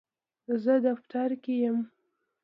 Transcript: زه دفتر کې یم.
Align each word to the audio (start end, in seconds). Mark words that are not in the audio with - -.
زه 0.63 0.73
دفتر 0.87 1.29
کې 1.43 1.53
یم. 1.63 1.77